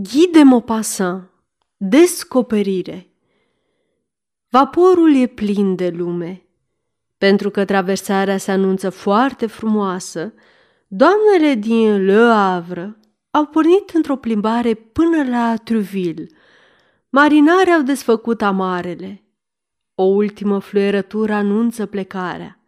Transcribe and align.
Guy 0.00 0.28
de 0.32 0.42
Maupassant 0.42 1.30
Descoperire 1.76 3.10
Vaporul 4.48 5.14
e 5.16 5.26
plin 5.26 5.74
de 5.74 5.88
lume. 5.88 6.42
Pentru 7.16 7.50
că 7.50 7.64
traversarea 7.64 8.36
se 8.36 8.50
anunță 8.50 8.90
foarte 8.90 9.46
frumoasă, 9.46 10.32
doamnele 10.88 11.54
din 11.54 12.04
Le 12.04 12.32
Havre 12.32 12.96
au 13.30 13.46
pornit 13.46 13.90
într-o 13.90 14.16
plimbare 14.16 14.74
până 14.74 15.28
la 15.28 15.56
Truville. 15.56 16.26
Marinarii 17.08 17.72
au 17.72 17.82
desfăcut 17.82 18.42
amarele. 18.42 19.24
O 19.94 20.02
ultimă 20.02 20.58
fluierătură 20.58 21.32
anunță 21.32 21.86
plecarea 21.86 22.60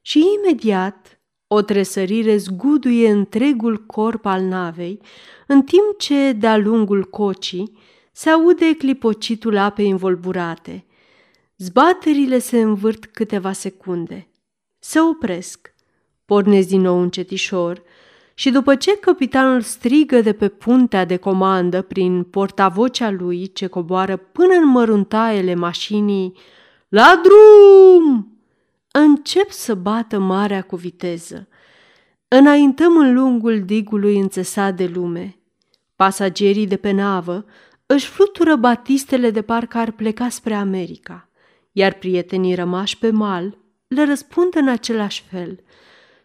și 0.00 0.24
imediat 0.38 1.15
o 1.48 1.62
tresărire 1.62 2.36
zguduie 2.36 3.10
întregul 3.10 3.76
corp 3.76 4.26
al 4.26 4.42
navei, 4.42 5.00
în 5.46 5.62
timp 5.62 5.98
ce, 5.98 6.32
de-a 6.32 6.56
lungul 6.56 7.04
cocii, 7.04 7.78
se 8.12 8.30
aude 8.30 8.76
clipocitul 8.76 9.56
apei 9.56 9.90
învolburate. 9.90 10.84
Zbaterile 11.56 12.38
se 12.38 12.60
învârt 12.60 13.04
câteva 13.06 13.52
secunde. 13.52 14.28
Se 14.78 15.00
opresc, 15.00 15.74
pornesc 16.24 16.68
din 16.68 16.80
nou 16.80 17.00
încetișor 17.00 17.82
și 18.34 18.50
după 18.50 18.74
ce 18.74 18.98
capitanul 18.98 19.60
strigă 19.60 20.20
de 20.20 20.32
pe 20.32 20.48
puntea 20.48 21.04
de 21.04 21.16
comandă 21.16 21.82
prin 21.82 22.22
portavocea 22.22 23.10
lui 23.10 23.52
ce 23.52 23.66
coboară 23.66 24.16
până 24.16 24.54
în 24.54 24.68
măruntaiele 24.68 25.54
mașinii, 25.54 26.32
La 26.88 27.20
drum! 27.22 28.35
Încep 29.26 29.50
să 29.50 29.74
bată 29.74 30.18
marea 30.18 30.62
cu 30.62 30.76
viteză. 30.76 31.48
Înaintăm 32.28 32.96
în 32.96 33.14
lungul 33.14 33.64
digului 33.64 34.18
înțesat 34.18 34.74
de 34.74 34.86
lume. 34.86 35.36
Pasagerii 35.96 36.66
de 36.66 36.76
pe 36.76 36.90
navă 36.90 37.44
își 37.86 38.06
flutură 38.06 38.56
batistele 38.56 39.30
de 39.30 39.42
parcă 39.42 39.78
ar 39.78 39.90
pleca 39.90 40.28
spre 40.28 40.54
America, 40.54 41.28
iar 41.72 41.92
prietenii 41.92 42.54
rămași 42.54 42.98
pe 42.98 43.10
mal 43.10 43.58
le 43.86 44.04
răspund 44.04 44.56
în 44.56 44.68
același 44.68 45.24
fel. 45.30 45.60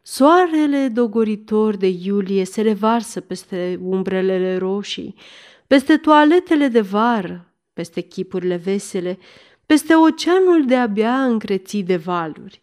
Soarele 0.01 0.87
dogoritor 0.87 1.75
de 1.75 1.87
iulie 1.87 2.45
se 2.45 2.61
revarsă 2.61 3.19
peste 3.19 3.79
umbrelele 3.83 4.57
roșii, 4.57 5.15
peste 5.67 5.97
toaletele 5.97 6.67
de 6.67 6.81
vară, 6.81 7.53
peste 7.73 8.01
chipurile 8.01 8.55
vesele, 8.55 9.17
peste 9.65 9.93
oceanul 9.93 10.65
de 10.65 10.75
abia 10.75 11.23
încrețit 11.23 11.85
de 11.85 11.95
valuri. 11.95 12.61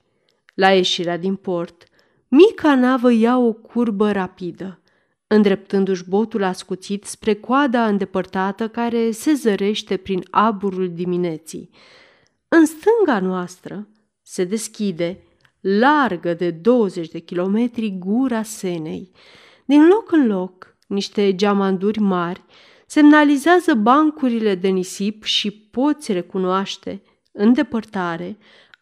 La 0.58 0.72
ieșirea 0.72 1.16
din 1.16 1.34
port, 1.34 1.84
mica 2.28 2.74
navă 2.74 3.12
ia 3.12 3.36
o 3.36 3.52
curbă 3.52 4.12
rapidă, 4.12 4.80
îndreptându-și 5.26 6.08
botul 6.08 6.42
ascuțit 6.42 7.04
spre 7.04 7.34
coada 7.34 7.86
îndepărtată 7.86 8.68
care 8.68 9.10
se 9.10 9.32
zărește 9.32 9.96
prin 9.96 10.22
aburul 10.30 10.90
dimineții. 10.94 11.70
În 12.48 12.66
stânga 12.66 13.20
noastră 13.20 13.88
se 14.22 14.44
deschide, 14.44 15.22
largă 15.60 16.34
de 16.34 16.50
20 16.50 17.08
de 17.08 17.18
kilometri, 17.18 17.98
gura 17.98 18.42
Senei. 18.42 19.10
Din 19.64 19.86
loc 19.86 20.12
în 20.12 20.26
loc, 20.26 20.76
niște 20.86 21.34
geamanduri 21.34 21.98
mari 21.98 22.44
semnalizează 22.86 23.74
bancurile 23.74 24.54
de 24.54 24.68
nisip 24.68 25.24
și 25.24 25.50
poți 25.50 26.12
recunoaște, 26.12 27.02
în 27.32 27.52
depărtare, 27.52 28.38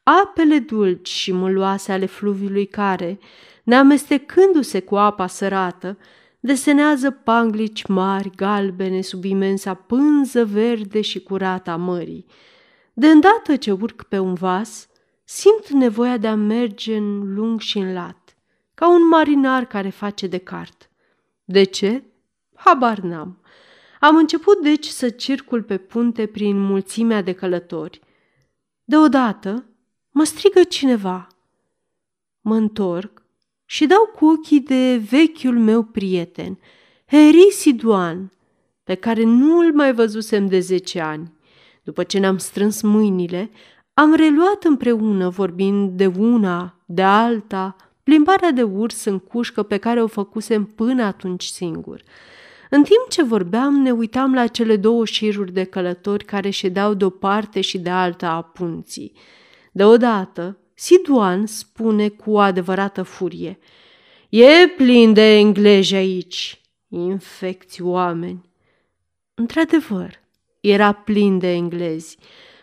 apele 0.09 0.59
dulci 0.59 1.09
și 1.09 1.33
mâloase 1.33 1.93
ale 1.93 2.07
fluviului 2.07 2.67
care, 2.67 3.19
neamestecându-se 3.63 4.81
cu 4.81 4.97
apa 4.97 5.27
sărată, 5.27 5.99
desenează 6.41 7.11
panglici 7.11 7.87
mari 7.87 8.31
galbene 8.37 9.01
sub 9.01 9.25
imensa 9.25 9.75
pânză 9.75 10.45
verde 10.45 11.01
și 11.01 11.21
curată 11.21 11.71
a 11.71 11.77
mării. 11.77 12.27
De 12.93 13.07
îndată 13.07 13.57
ce 13.57 13.73
urc 13.73 14.03
pe 14.03 14.19
un 14.19 14.35
vas, 14.35 14.89
simt 15.25 15.69
nevoia 15.69 16.17
de 16.17 16.27
a 16.27 16.35
merge 16.35 16.97
în 16.97 17.35
lung 17.35 17.61
și 17.61 17.79
în 17.79 17.93
lat, 17.93 18.37
ca 18.75 18.91
un 18.91 19.09
marinar 19.09 19.65
care 19.65 19.89
face 19.89 20.27
de 20.27 20.39
cart. 20.39 20.91
De 21.45 21.63
ce? 21.63 22.03
Habar 22.55 22.99
n-am. 22.99 23.41
Am 24.01 24.17
început 24.17 24.63
deci 24.63 24.87
să 24.87 25.09
circul 25.09 25.63
pe 25.63 25.77
punte 25.77 26.27
prin 26.27 26.61
mulțimea 26.61 27.23
de 27.23 27.33
călători. 27.33 28.01
Deodată 28.85 29.65
mă 30.17 30.25
strigă 30.25 30.63
cineva. 30.63 31.27
Mă 32.41 32.55
întorc 32.55 33.23
și 33.65 33.87
dau 33.87 34.11
cu 34.15 34.27
ochii 34.27 34.61
de 34.61 34.97
vechiul 35.11 35.59
meu 35.59 35.83
prieten, 35.83 36.59
Henri 37.07 37.51
Siduan, 37.51 38.33
pe 38.85 38.95
care 38.95 39.23
nu 39.23 39.59
îl 39.59 39.73
mai 39.73 39.93
văzusem 39.93 40.47
de 40.47 40.59
zece 40.59 41.01
ani. 41.01 41.33
După 41.83 42.03
ce 42.03 42.19
ne-am 42.19 42.39
strâns 42.39 42.83
mâinile, 42.83 43.51
am 43.95 44.15
reluat 44.15 44.65
împreună, 44.65 45.29
vorbind 45.29 45.91
de 45.91 46.07
una, 46.07 46.75
de 46.87 47.03
alta, 47.03 47.77
plimbarea 48.03 48.51
de 48.51 48.63
urs 48.63 49.05
în 49.05 49.19
cușcă 49.19 49.63
pe 49.63 49.77
care 49.77 50.03
o 50.03 50.07
făcusem 50.07 50.65
până 50.65 51.03
atunci 51.03 51.45
singur. 51.45 52.03
În 52.71 52.83
timp 52.83 53.07
ce 53.09 53.23
vorbeam, 53.23 53.75
ne 53.75 53.91
uitam 53.91 54.35
la 54.35 54.47
cele 54.47 54.77
două 54.77 55.05
șiruri 55.05 55.53
de 55.53 55.65
călători 55.65 56.25
care 56.25 56.51
ședeau 56.51 56.95
de 56.95 57.05
o 57.05 57.11
parte 57.11 57.61
și 57.61 57.79
de 57.79 57.91
alta 57.91 58.31
a 58.31 58.43
punții. 58.43 59.13
Deodată, 59.77 60.59
Siduan 60.75 61.47
spune 61.47 62.09
cu 62.09 62.39
adevărată 62.39 63.03
furie. 63.03 63.59
E 64.29 64.69
plin 64.77 65.13
de 65.13 65.37
englezi 65.37 65.95
aici, 65.95 66.61
infecți 66.89 67.83
oameni. 67.83 68.51
Într-adevăr, 69.35 70.21
era 70.61 70.93
plin 70.93 71.39
de 71.39 71.53
englezi. 71.53 72.19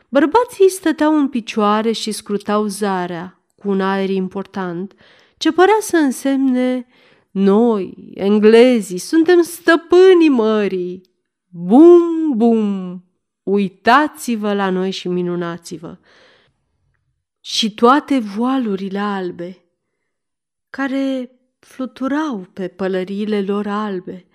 Bărbații 0.09 0.69
stăteau 0.69 1.17
în 1.17 1.27
picioare 1.27 1.91
și 1.91 2.11
scrutau 2.11 2.65
zarea 2.65 3.39
cu 3.55 3.69
un 3.69 3.81
aer 3.81 4.09
important, 4.09 4.93
ce 5.37 5.51
părea 5.51 5.77
să 5.79 5.97
însemne 5.97 6.87
noi, 7.31 8.11
englezii, 8.13 8.97
suntem 8.97 9.41
stăpânii 9.41 10.29
mării. 10.29 11.01
Bum, 11.47 12.33
bum! 12.35 13.03
Uitați-vă 13.43 14.53
la 14.53 14.69
noi 14.69 14.91
și 14.91 15.07
minunați-vă! 15.07 15.97
Și 17.45 17.73
toate 17.73 18.19
voalurile 18.19 18.99
albe, 18.99 19.63
care 20.69 21.31
fluturau 21.59 22.47
pe 22.53 22.67
pălăriile 22.67 23.41
lor 23.41 23.67
albe, 23.67 24.25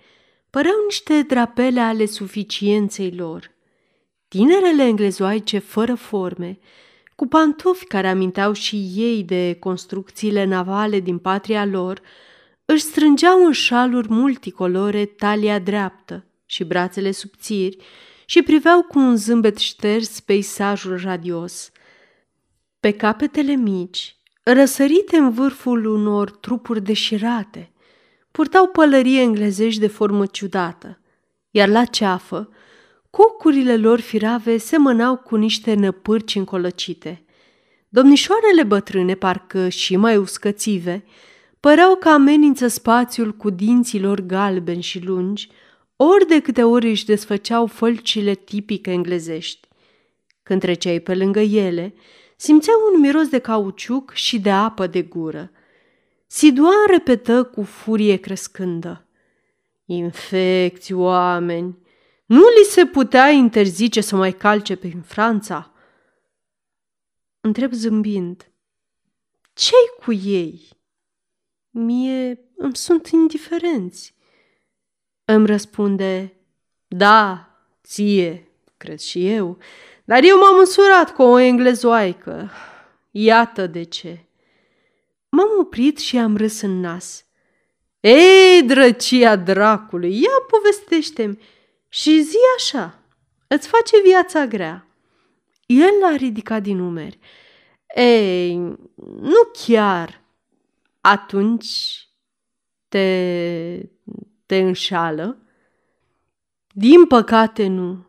păreau 0.49 0.75
niște 0.85 1.21
drapele 1.21 1.79
ale 1.79 2.05
suficienței 2.05 3.11
lor. 3.11 3.51
Tinerele 4.27 4.83
englezoaice 4.83 5.57
fără 5.57 5.95
forme, 5.95 6.59
cu 7.15 7.27
pantofi 7.27 7.85
care 7.85 8.07
aminteau 8.07 8.53
și 8.53 8.91
ei 8.95 9.23
de 9.23 9.57
construcțiile 9.59 10.43
navale 10.43 10.99
din 10.99 11.17
patria 11.17 11.65
lor, 11.65 12.01
își 12.65 12.83
strângeau 12.83 13.45
în 13.45 13.51
șaluri 13.51 14.09
multicolore 14.09 15.05
talia 15.05 15.59
dreaptă 15.59 16.25
și 16.45 16.63
brațele 16.63 17.11
subțiri 17.11 17.77
și 18.25 18.41
priveau 18.41 18.81
cu 18.81 18.99
un 18.99 19.15
zâmbet 19.15 19.57
șters 19.57 20.19
peisajul 20.19 20.99
radios– 21.03 21.71
pe 22.79 22.91
capetele 22.91 23.55
mici, 23.55 24.15
răsărite 24.43 25.17
în 25.17 25.31
vârful 25.31 25.85
unor 25.85 26.31
trupuri 26.31 26.83
deșirate, 26.83 27.71
purtau 28.31 28.67
pălărie 28.67 29.21
englezești 29.21 29.79
de 29.79 29.87
formă 29.87 30.25
ciudată, 30.25 30.99
iar 31.51 31.67
la 31.67 31.85
ceafă, 31.85 32.49
cocurile 33.09 33.77
lor 33.77 33.99
firave 33.99 34.57
semănau 34.57 35.17
cu 35.17 35.35
niște 35.35 35.73
năpârci 35.73 36.35
încolăcite. 36.35 37.23
Domnișoarele 37.89 38.63
bătrâne, 38.63 39.15
parcă 39.15 39.69
și 39.69 39.95
mai 39.95 40.17
uscățive, 40.17 41.03
păreau 41.59 41.95
că 41.95 42.09
amenință 42.09 42.67
spațiul 42.67 43.31
cu 43.31 43.49
dinții 43.49 43.99
lor 43.99 44.19
galbeni 44.19 44.81
și 44.81 45.05
lungi, 45.05 45.49
ori 45.95 46.27
de 46.27 46.39
câte 46.39 46.63
ori 46.63 46.89
își 46.89 47.05
desfăceau 47.05 47.65
fălcile 47.65 48.33
tipice 48.33 48.89
englezești. 48.89 49.67
Când 50.43 50.61
treceai 50.61 50.99
pe 50.99 51.15
lângă 51.15 51.39
ele, 51.39 51.93
simțea 52.39 52.73
un 52.93 52.99
miros 52.99 53.27
de 53.27 53.39
cauciuc 53.39 54.11
și 54.11 54.39
de 54.39 54.51
apă 54.51 54.87
de 54.87 55.01
gură. 55.01 55.51
Siduan 56.27 56.87
repetă 56.87 57.43
cu 57.43 57.63
furie 57.63 58.15
crescândă. 58.15 59.05
Infecți, 59.85 60.93
oameni! 60.93 61.77
Nu 62.25 62.39
li 62.39 62.63
se 62.69 62.85
putea 62.85 63.29
interzice 63.29 64.01
să 64.01 64.15
mai 64.15 64.31
calce 64.31 64.75
prin 64.75 65.01
Franța? 65.01 65.71
Întreb 67.41 67.71
zâmbind. 67.71 68.51
Ce-i 69.53 70.03
cu 70.05 70.13
ei? 70.13 70.67
Mie 71.69 72.39
îmi 72.55 72.75
sunt 72.75 73.07
indiferenți. 73.07 74.15
Îmi 75.25 75.45
răspunde, 75.45 76.33
da, 76.87 77.49
ție, 77.83 78.47
cred 78.77 78.99
și 78.99 79.27
eu, 79.27 79.57
dar 80.09 80.23
eu 80.23 80.37
m-am 80.37 80.57
însurat 80.57 81.13
cu 81.13 81.21
o 81.21 81.37
englezoaică. 81.39 82.51
Iată 83.11 83.67
de 83.67 83.83
ce. 83.83 84.25
M-am 85.29 85.49
oprit 85.59 85.97
și 85.97 86.17
am 86.17 86.37
râs 86.37 86.61
în 86.61 86.79
nas. 86.79 87.25
Ei, 87.99 88.63
drăcia 88.65 89.35
dracului, 89.35 90.21
ia 90.21 90.29
povestește-mi, 90.47 91.39
și 91.89 92.21
zi 92.21 92.37
așa, 92.57 92.99
îți 93.47 93.67
face 93.67 94.01
viața 94.03 94.45
grea. 94.45 94.87
El 95.65 95.91
l-a 96.01 96.15
ridicat 96.15 96.61
din 96.61 96.79
umeri. 96.79 97.19
Ei, 97.95 98.55
nu 99.21 99.51
chiar. 99.65 100.21
Atunci 101.01 102.07
te, 102.87 103.81
te 104.45 104.57
înșală? 104.57 105.37
Din 106.71 107.05
păcate 107.05 107.67
nu. 107.67 108.08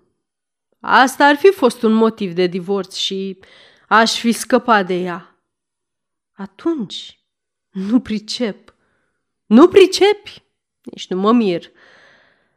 Asta 0.81 1.25
ar 1.27 1.37
fi 1.37 1.53
fost 1.53 1.82
un 1.82 1.93
motiv 1.93 2.32
de 2.32 2.47
divorț 2.47 2.94
și 2.94 3.38
aș 3.88 4.19
fi 4.19 4.32
scăpat 4.32 4.87
de 4.87 4.94
ea. 4.94 5.37
Atunci, 6.32 7.21
nu 7.71 8.00
pricep. 8.00 8.75
Nu 9.47 9.69
pricepi? 9.69 10.43
Nici 10.82 11.09
nu 11.09 11.21
mă 11.21 11.32
mir. 11.32 11.62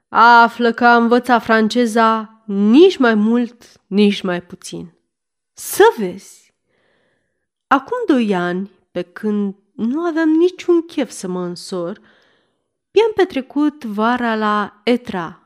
Află 0.09 0.73
că 0.73 0.85
a 0.85 0.95
învățat 0.95 1.43
franceza 1.43 2.43
nici 2.45 2.97
mai 2.97 3.13
mult, 3.13 3.81
nici 3.87 4.21
mai 4.21 4.41
puțin. 4.41 4.93
Să 5.53 5.83
vezi! 5.97 6.53
Acum 7.67 7.97
doi 8.07 8.35
ani, 8.35 8.71
pe 8.91 9.01
când 9.01 9.55
nu 9.71 10.01
aveam 10.01 10.29
niciun 10.29 10.81
chef 10.81 11.09
să 11.09 11.27
mă 11.27 11.43
însor, 11.43 12.01
i-am 12.91 13.11
petrecut 13.15 13.83
vara 13.83 14.35
la 14.35 14.81
Etra. 14.83 15.42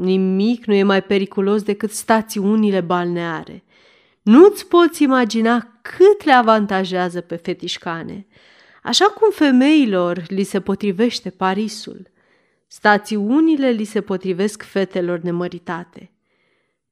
Nimic 0.00 0.64
nu 0.64 0.74
e 0.74 0.82
mai 0.82 1.02
periculos 1.02 1.62
decât 1.62 1.90
stațiunile 1.90 2.80
balneare. 2.80 3.64
Nu-ți 4.22 4.66
poți 4.66 5.02
imagina 5.02 5.78
cât 5.82 6.24
le 6.24 6.32
avantajează 6.32 7.20
pe 7.20 7.36
fetișcane. 7.36 8.26
Așa 8.82 9.04
cum 9.04 9.30
femeilor 9.30 10.22
li 10.28 10.42
se 10.42 10.60
potrivește 10.60 11.30
Parisul, 11.30 12.10
stațiunile 12.66 13.70
li 13.70 13.84
se 13.84 14.00
potrivesc 14.00 14.62
fetelor 14.62 15.18
nemăritate. 15.18 16.10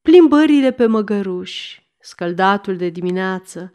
Plimbările 0.03 0.71
pe 0.71 0.87
măgăruși, 0.87 1.83
scăldatul 2.01 2.77
de 2.77 2.89
dimineață, 2.89 3.73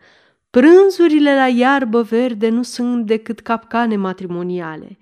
prânzurile 0.50 1.36
la 1.36 1.48
iarbă 1.48 2.02
verde 2.02 2.50
nu 2.50 2.64
sunt 2.64 3.06
decât 3.06 3.40
capcane 3.40 3.96
matrimoniale, 3.96 4.98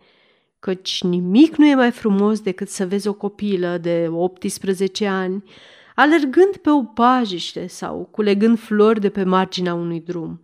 căci 0.60 1.04
nimic 1.04 1.56
nu 1.56 1.66
e 1.66 1.76
mai 1.76 1.92
frumos 1.92 2.40
decât 2.40 2.70
să 2.70 2.86
vezi 2.86 3.08
o 3.08 3.14
copilă 3.14 3.78
de 3.78 4.08
18 4.12 5.08
ani 5.08 5.44
alergând 5.96 6.58
pe 6.58 6.70
o 6.70 6.84
pajiște 6.84 7.68
sau 7.68 8.08
culegând 8.12 8.60
flori 8.60 9.00
de 9.00 9.10
pe 9.10 9.24
marginea 9.24 9.74
unui 9.74 10.00
drum. 10.00 10.42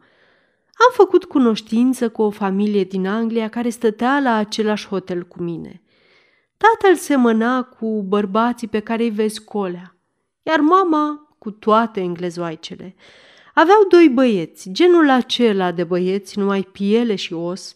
Am 0.78 0.92
făcut 0.92 1.24
cunoștință 1.26 2.10
cu 2.10 2.22
o 2.22 2.30
familie 2.30 2.84
din 2.84 3.08
Anglia 3.08 3.50
care 3.50 3.70
stătea 3.70 4.20
la 4.20 4.36
același 4.36 4.88
hotel 4.88 5.24
cu 5.24 5.42
mine. 5.42 5.82
Tatăl 6.58 6.96
semăna 6.96 7.64
cu 7.64 8.04
bărbații 8.04 8.68
pe 8.68 8.80
care 8.80 9.04
îi 9.04 9.10
vezi 9.10 9.44
colea, 9.44 9.96
iar 10.44 10.60
mama 10.60 11.36
cu 11.38 11.52
toate 11.52 12.00
englezoaicele. 12.00 12.96
Aveau 13.54 13.86
doi 13.90 14.10
băieți, 14.10 14.70
genul 14.72 15.10
acela 15.10 15.72
de 15.72 15.84
băieți 15.84 16.40
numai 16.40 16.68
piele 16.72 17.16
și 17.16 17.34
os, 17.34 17.76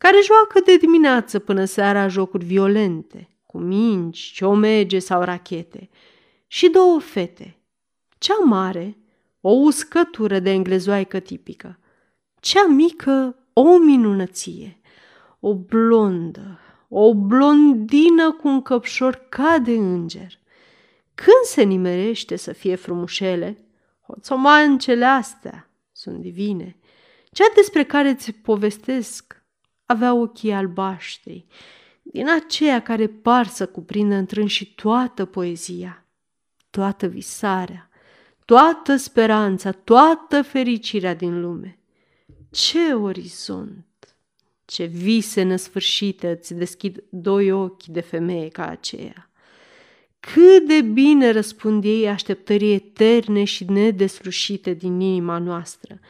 care 0.00 0.16
joacă 0.24 0.60
de 0.64 0.76
dimineață 0.76 1.38
până 1.38 1.64
seara 1.64 2.08
jocuri 2.08 2.44
violente, 2.44 3.28
cu 3.46 3.58
mingi, 3.58 4.32
ciomege 4.32 4.98
sau 4.98 5.22
rachete– 5.22 5.88
și 6.52 6.68
două 6.68 7.00
fete. 7.00 7.58
Cea 8.18 8.38
mare, 8.44 8.98
o 9.40 9.50
uscătură 9.50 10.38
de 10.38 10.50
englezoaică 10.50 11.18
tipică. 11.18 11.78
Cea 12.40 12.66
mică, 12.66 13.36
o 13.52 13.78
minunăție. 13.78 14.80
O 15.40 15.54
blondă, 15.54 16.58
o 16.88 17.14
blondină 17.14 18.32
cu 18.32 18.48
un 18.48 18.62
căpșor 18.62 19.26
ca 19.28 19.58
de 19.58 19.72
înger. 19.72 20.38
Când 21.14 21.44
se 21.44 21.62
nimerește 21.62 22.36
să 22.36 22.52
fie 22.52 22.74
frumușele, 22.74 23.58
hoțomancele 24.06 25.04
astea 25.04 25.70
sunt 25.92 26.20
divine. 26.20 26.76
Cea 27.32 27.46
despre 27.54 27.84
care 27.84 28.14
ți 28.14 28.32
povestesc 28.32 29.39
avea 29.90 30.14
ochii 30.14 30.52
albaștri, 30.52 31.46
din 32.02 32.28
aceea 32.28 32.82
care 32.82 33.06
par 33.06 33.46
să 33.46 33.66
cuprindă 33.66 34.14
întrânși 34.14 34.74
toată 34.74 35.24
poezia 35.24 36.04
toată 36.70 37.06
visarea, 37.06 37.90
toată 38.44 38.96
speranța, 38.96 39.70
toată 39.72 40.42
fericirea 40.42 41.14
din 41.14 41.40
lume. 41.40 41.78
Ce 42.50 42.94
orizont! 42.94 43.84
Ce 44.64 44.84
vise 44.84 45.42
nesfârșite 45.42 46.30
îți 46.30 46.54
deschid 46.54 47.02
doi 47.08 47.52
ochi 47.52 47.84
de 47.84 48.00
femeie 48.00 48.48
ca 48.48 48.66
aceea! 48.66 49.30
Cât 50.20 50.66
de 50.66 50.80
bine 50.80 51.30
răspund 51.30 51.84
ei 51.84 52.08
așteptării 52.08 52.74
eterne 52.74 53.44
și 53.44 53.64
nedeslușite 53.64 54.72
din 54.72 55.00
inima 55.00 55.38
noastră. 55.38 56.00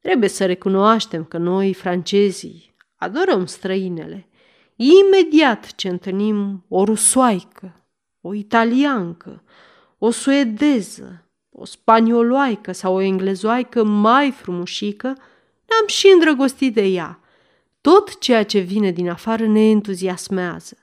Trebuie 0.00 0.28
să 0.28 0.46
recunoaștem 0.46 1.24
că 1.24 1.38
noi, 1.38 1.74
francezii, 1.74 2.74
adorăm 2.98 3.46
străinele. 3.46 4.28
Imediat 4.76 5.74
ce 5.74 5.88
întâlnim 5.88 6.64
o 6.68 6.84
rusoaică, 6.84 7.84
o 8.20 8.34
italiancă, 8.34 9.42
o 9.98 10.10
suedeză, 10.10 11.24
o 11.50 11.64
spanioloaică 11.64 12.72
sau 12.72 12.94
o 12.94 13.00
englezoaică 13.00 13.84
mai 13.84 14.30
frumușică, 14.30 15.06
ne-am 15.68 15.86
și 15.86 16.10
îndrăgostit 16.12 16.74
de 16.74 16.82
ea. 16.82 17.20
Tot 17.80 18.18
ceea 18.18 18.44
ce 18.44 18.58
vine 18.58 18.90
din 18.90 19.08
afară 19.08 19.46
ne 19.46 19.68
entuziasmează. 19.68 20.76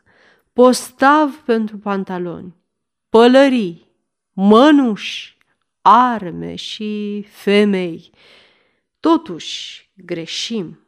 Postav 0.53 1.35
pentru 1.35 1.77
pantaloni, 1.77 2.55
pălării, 3.09 3.91
mănuși, 4.33 5.37
arme 5.81 6.55
și 6.55 7.25
femei. 7.29 8.11
Totuși, 8.99 9.89
greșim. 9.95 10.84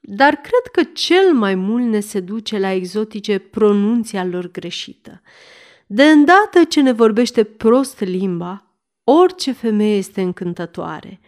Dar 0.00 0.34
cred 0.34 0.72
că 0.72 0.90
cel 0.92 1.32
mai 1.32 1.54
mult 1.54 1.84
ne 1.84 2.00
seduce 2.00 2.58
la 2.58 2.72
exotice 2.72 3.38
pronunția 3.38 4.24
lor 4.24 4.50
greșită. 4.50 5.22
De 5.86 6.04
îndată 6.04 6.64
ce 6.68 6.80
ne 6.80 6.92
vorbește 6.92 7.44
prost 7.44 8.00
limba, 8.00 8.66
orice 9.04 9.52
femeie 9.52 9.96
este 9.96 10.20
încântătoare. 10.20 11.20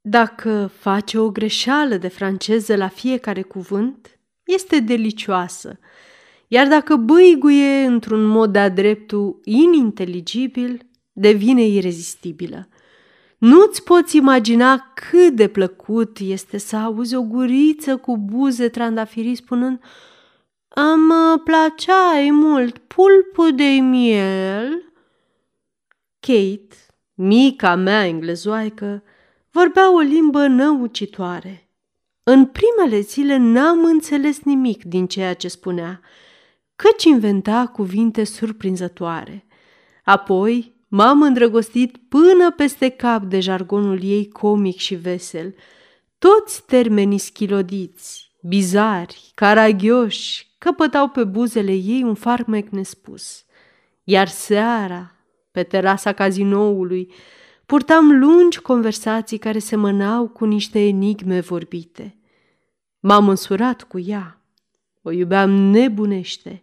Dacă 0.00 0.70
face 0.78 1.18
o 1.18 1.30
greșeală 1.30 1.96
de 1.96 2.08
franceză 2.08 2.76
la 2.76 2.88
fiecare 2.88 3.42
cuvânt, 3.42 4.18
este 4.44 4.78
delicioasă, 4.78 5.78
iar 6.48 6.68
dacă 6.68 6.96
băiguie 6.96 7.84
într-un 7.84 8.24
mod 8.24 8.52
de-a 8.52 8.68
dreptul 8.68 9.40
ininteligibil, 9.44 10.86
devine 11.12 11.62
irezistibilă. 11.62 12.68
Nu-ți 13.40 13.82
poți 13.82 14.16
imagina 14.16 14.92
cât 14.94 15.34
de 15.34 15.48
plăcut 15.48 16.18
este 16.18 16.58
să 16.58 16.76
auzi 16.76 17.14
o 17.14 17.22
guriță 17.22 17.96
cu 17.96 18.16
buze 18.18 18.68
trandafirii 18.68 19.34
spunând– 19.34 19.80
îmi 20.74 21.40
plăcea 21.44 22.32
mult 22.32 22.78
pulpul 22.78 23.54
de 23.54 23.64
miel. 23.64 24.92
Kate, 26.20 26.76
mica 27.14 27.74
mea 27.74 28.06
englezoaică, 28.06 29.02
vorbea 29.50 29.94
o 29.94 29.98
limbă 29.98 30.46
năucitoare. 30.46 31.68
În 32.22 32.46
primele 32.46 33.00
zile 33.00 33.36
n-am 33.36 33.84
înțeles 33.84 34.42
nimic 34.42 34.84
din 34.84 35.06
ceea 35.06 35.34
ce 35.34 35.48
spunea, 35.48 36.00
căci 36.76 37.04
inventa 37.04 37.66
cuvinte 37.66 38.24
surprinzătoare. 38.24 39.46
Apoi 40.04 40.69
m-am 40.90 41.22
îndrăgostit 41.22 41.96
până 42.08 42.50
peste 42.56 42.88
cap 42.88 43.22
de 43.22 43.40
jargonul 43.40 44.02
ei 44.02 44.28
comic 44.28 44.76
și 44.76 44.94
vesel, 44.94 45.54
toți 46.18 46.64
termenii 46.66 47.18
schilodiți, 47.18 48.32
bizari, 48.42 49.32
caragioși, 49.34 50.54
căpătau 50.58 51.08
pe 51.08 51.24
buzele 51.24 51.72
ei 51.72 52.02
un 52.02 52.14
farmec 52.14 52.68
nespus. 52.68 53.44
Iar 54.04 54.28
seara, 54.28 55.14
pe 55.50 55.62
terasa 55.62 56.12
cazinoului, 56.12 57.12
purtam 57.66 58.18
lungi 58.18 58.60
conversații 58.60 59.38
care 59.38 59.58
semănau 59.58 60.28
cu 60.28 60.44
niște 60.44 60.86
enigme 60.86 61.40
vorbite. 61.40 62.18
M-am 63.00 63.28
însurat 63.28 63.82
cu 63.82 63.98
ea. 63.98 64.40
O 65.02 65.10
iubeam 65.10 65.50
nebunește, 65.50 66.62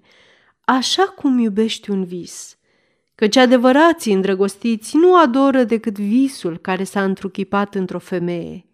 așa 0.62 1.04
cum 1.04 1.40
iubești 1.40 1.90
un 1.90 2.06
vis, 2.06 2.57
căci 3.18 3.36
adevărații 3.36 4.14
îndrăgostiți 4.14 4.96
nu 4.96 5.16
adoră 5.16 5.64
decât 5.64 5.98
visul 6.00 6.58
care 6.58 6.84
s-a 6.84 7.04
întruchipat 7.04 7.76
într-o 7.76 8.00
femeie. 8.00 8.66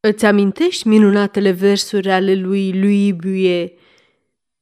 Îți 0.00 0.26
amintești 0.26 0.88
minunatele 0.88 1.50
versuri 1.50 2.10
ale 2.10 2.34
lui 2.34 2.80
lui 2.80 3.12
Buie? 3.12 3.72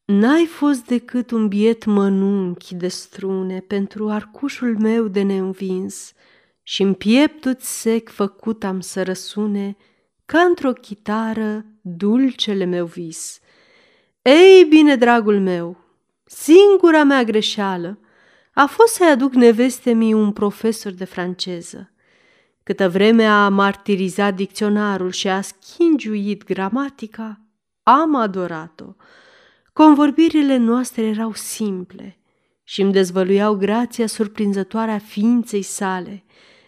N-ai 0.04 0.46
fost 0.46 0.86
decât 0.86 1.30
un 1.30 1.48
biet 1.48 1.84
mănunchi 1.84 2.74
de 2.74 2.88
strune 2.88 3.60
pentru 3.60 4.08
arcușul 4.08 4.78
meu 4.78 5.08
de 5.08 5.22
neînvins 5.22 6.12
și 6.62 6.82
în 6.82 6.94
pieptul 6.94 7.56
sec 7.58 8.08
făcut 8.08 8.64
am 8.64 8.80
să 8.80 9.02
răsune 9.02 9.76
ca 10.24 10.40
într-o 10.40 10.72
chitară 10.72 11.64
dulcele 11.80 12.64
meu 12.64 12.86
vis. 12.86 13.40
Ei 14.22 14.64
bine, 14.64 14.96
dragul 14.96 15.40
meu, 15.40 15.83
Singura 16.24 17.02
mea 17.02 17.22
greșeală 17.22 17.98
a 18.54 18.66
fost 18.66 18.94
să-i 18.94 19.06
aduc 19.06 19.32
neveste 19.32 19.92
mi 19.92 20.12
un 20.12 20.32
profesor 20.32 20.92
de 20.92 21.04
franceză. 21.04 21.92
Câtă 22.62 22.88
vreme 22.88 23.26
a 23.26 23.48
martirizat 23.48 24.34
dicționarul 24.34 25.10
și 25.10 25.28
a 25.28 25.40
schingiuit 25.40 26.44
gramatica, 26.44 27.40
am 27.82 28.14
adorat-o. 28.14 28.94
Convorbirile 29.72 30.56
noastre 30.56 31.02
erau 31.02 31.32
simple 31.32 32.18
și 32.62 32.80
îmi 32.82 32.92
dezvăluiau 32.92 33.54
grația 33.54 34.06
surprinzătoare 34.06 34.90
a 34.90 34.98
ființei 34.98 35.62
sale, 35.62 36.24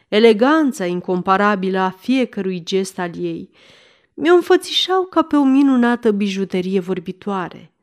eleganța 0.09 0.85
incomparabilă 0.87 1.79
a 1.79 1.91
fiecărui 1.91 2.63
gest 2.65 2.99
al 2.99 3.11
ei. 3.19 3.51
Mi-o 4.15 4.35
înfățișau 4.35 5.05
ca 5.05 5.23
pe 5.23 5.37
o 5.37 5.45
minunată 5.45 6.11
bijuterie 6.11 6.81
vorbitoare, 6.81 7.76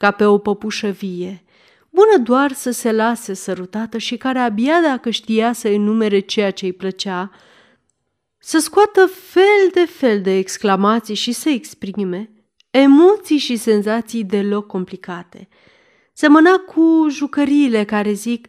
ca 0.00 0.10
pe 0.10 0.24
o 0.24 0.38
păpușă 0.38 0.88
vie, 0.88 1.44
bună 1.90 2.18
doar 2.22 2.52
să 2.52 2.70
se 2.70 2.92
lase 2.92 3.34
sărutată 3.34 3.98
și 3.98 4.16
care 4.16 4.38
abia 4.38 4.80
dacă 4.80 5.10
știa 5.10 5.52
să 5.52 5.68
enumere 5.68 6.18
ceea 6.18 6.50
ce 6.50 6.64
îi 6.64 6.72
plăcea, 6.72 7.30
să 8.38 8.58
scoată 8.58 9.06
fel 9.06 9.70
de 9.72 9.84
fel 9.84 10.20
de 10.20 10.36
exclamații 10.36 11.14
și 11.14 11.32
să 11.32 11.48
exprime 11.48 12.30
emoții 12.70 13.38
și 13.38 13.56
senzații 13.56 14.24
deloc 14.24 14.66
complicate. 14.66 15.48
Semăna 16.12 16.56
cu 16.56 17.06
jucăriile 17.08 17.84
care 17.84 18.12
zic 18.12 18.48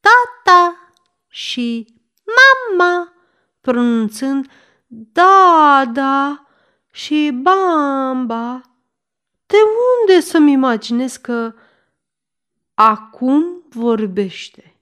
tata 0.00 0.92
și 1.28 1.86
mama, 2.24 3.12
pronunțând 3.60 4.46
da, 4.86 5.90
da 5.92 6.46
și 6.92 7.30
bamba. 7.42 8.60
De 9.46 9.56
unde 10.06 10.20
să-mi 10.20 10.52
imaginez 10.52 11.16
că 11.16 11.54
acum 12.74 13.62
vorbește, 13.68 14.76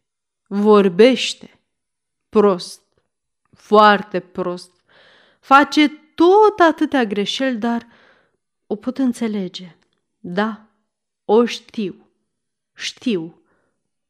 vorbește, 0.47 1.61
prost, 2.29 2.83
foarte 3.53 4.21
prost, 4.21 4.73
face 5.41 5.89
tot 6.15 6.59
atâtea 6.59 7.05
greșeli, 7.05 7.57
dar 7.57 7.87
o 8.67 8.77
pot 8.77 8.99
înțelege. 8.99 9.77
Da, 10.19 10.67
o 11.25 11.45
știu, 11.45 12.09
știu, 12.75 13.43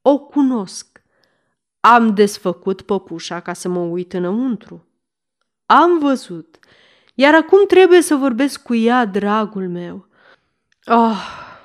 o 0.02 0.18
cunosc. 0.18 1.02
Am 1.80 2.14
desfăcut 2.14 2.82
păpușa 2.82 3.40
ca 3.40 3.52
să 3.52 3.68
mă 3.68 3.80
uit 3.80 4.12
înăuntru. 4.12 4.86
Am 5.66 5.98
văzut, 5.98 6.58
iar 7.14 7.34
acum 7.34 7.66
trebuie 7.66 8.00
să 8.02 8.14
vorbesc 8.14 8.62
cu 8.62 8.74
ea, 8.74 9.04
dragul 9.04 9.68
meu. 9.68 10.08
Oh, 10.86 11.16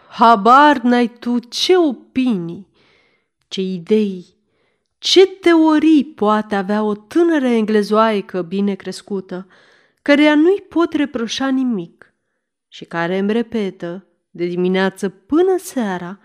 habar 0.09 0.77
n-ai 0.77 1.07
tu 1.07 1.39
ce 1.39 1.77
opinii, 1.77 2.67
ce 3.47 3.61
idei, 3.61 4.25
ce 4.97 5.27
teorii 5.27 6.05
poate 6.05 6.55
avea 6.55 6.83
o 6.83 6.95
tânără 6.95 7.47
englezoaică 7.47 8.41
bine 8.41 8.75
crescută, 8.75 9.47
căreia 10.01 10.35
nu-i 10.35 10.63
pot 10.69 10.93
reproșa 10.93 11.47
nimic 11.47 12.13
și 12.67 12.85
care 12.85 13.17
îmi 13.17 13.31
repetă, 13.31 14.05
de 14.29 14.45
dimineață 14.45 15.09
până 15.09 15.57
seara, 15.57 16.19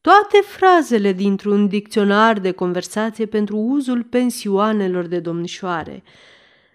toate 0.00 0.38
frazele 0.46 1.12
dintr-un 1.12 1.68
dicționar 1.68 2.38
de 2.38 2.52
conversație 2.52 3.26
pentru 3.26 3.56
uzul 3.56 4.02
pensioanelor 4.02 5.06
de 5.06 5.18
domnișoare. 5.18 6.02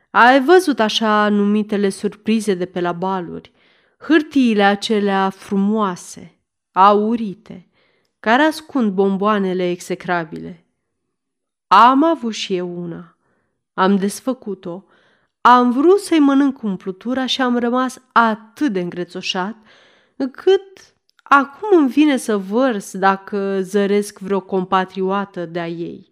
Ai 0.09 0.43
văzut 0.43 0.79
așa 0.79 1.29
numitele 1.29 1.89
surprize 1.89 2.53
de 2.53 2.65
pe 2.65 2.81
la 2.81 2.91
baluri, 2.91 3.51
hârtiile 4.07 4.63
acelea 4.63 5.29
frumoase, 5.29 6.39
aurite, 6.71 7.67
care 8.19 8.41
ascund 8.41 8.91
bomboanele 8.91 9.69
execrabile. 9.69 10.65
Am 11.67 12.03
avut 12.03 12.33
și 12.33 12.55
eu 12.55 12.81
una. 12.81 13.17
Am 13.73 13.95
desfăcut-o, 13.97 14.83
am 15.41 15.71
vrut 15.71 15.99
să-i 15.99 16.19
mănânc 16.19 16.61
umplutura 16.61 17.25
și 17.25 17.41
am 17.41 17.57
rămas 17.57 18.01
atât 18.11 18.71
de 18.71 18.79
îngrețoșat, 18.79 19.55
încât 20.15 20.95
acum 21.23 21.77
îmi 21.77 21.89
vine 21.89 22.17
să 22.17 22.37
vărs 22.37 22.97
dacă 22.97 23.61
zăresc 23.61 24.19
vreo 24.19 24.39
compatriotă 24.39 25.45
de-a 25.45 25.67
ei. 25.67 26.11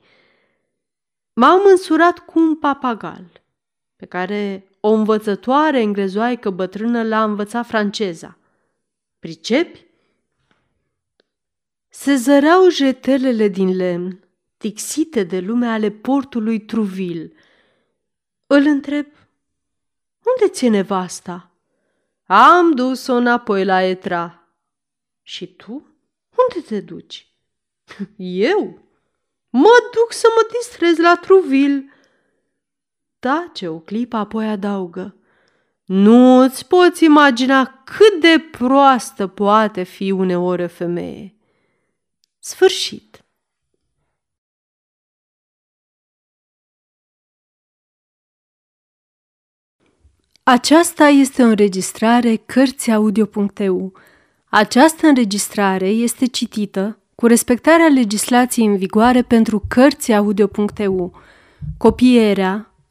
M-am 1.33 1.61
însurat 1.65 2.19
cu 2.19 2.39
un 2.39 2.55
papagal, 2.55 3.25
pe 3.95 4.05
care 4.05 4.67
o 4.85 4.89
învățătoare 4.89 5.79
englezoaică 5.79 6.49
bătrână 6.49 7.03
l-a 7.03 7.23
învățat 7.23 7.65
franceza. 7.65 8.37
Pricepi? 9.19 9.85
Se 11.89 12.15
zăreau 12.15 12.69
jetelele 12.69 13.47
din 13.47 13.75
lemn, 13.75 14.19
tixite 14.57 15.23
de 15.23 15.39
lume 15.39 15.67
ale 15.67 15.91
portului 15.91 16.59
Truville. 16.59 17.31
Îl 18.47 18.65
întreb, 18.65 19.05
unde 20.23 20.53
ți-e 20.53 20.69
nevasta? 20.69 21.51
Am 22.25 22.71
dus-o 22.71 23.13
înapoi 23.13 23.65
la 23.65 23.81
Etra. 23.81 24.47
Și 25.21 25.47
tu? 25.55 25.71
Unde 25.71 26.67
te 26.67 26.81
duci? 26.81 27.31
Eu? 28.47 28.79
Mă 29.49 29.89
duc 29.93 30.11
să 30.11 30.27
mă 30.35 30.47
distrez 30.57 30.97
la 30.97 31.15
Truville. 31.21 31.85
Tace 33.23 33.67
o 33.67 33.79
clipă, 33.79 34.15
apoi 34.15 34.47
adaugă. 34.47 35.15
Nu 35.85 36.37
îți 36.37 36.67
poți 36.67 37.03
imagina 37.03 37.83
cât 37.83 38.21
de 38.21 38.43
proastă 38.51 39.27
poate 39.27 39.83
fi 39.83 40.11
uneori 40.11 40.63
o 40.63 40.67
femeie. 40.67 41.35
Sfârșit. 42.39 43.25
Aceasta 50.43 51.07
este 51.07 51.43
o 51.43 51.45
înregistrare 51.45 52.35
Cărțiaudio.eu. 52.35 53.93
Această 54.45 55.07
înregistrare 55.07 55.87
este 55.87 56.25
citită 56.25 56.99
cu 57.15 57.27
respectarea 57.27 57.87
legislației 57.87 58.67
în 58.67 58.77
vigoare 58.77 59.21
pentru 59.21 59.63
Cărțiaudio.eu. 59.67 61.21
Copierea, 61.77 62.72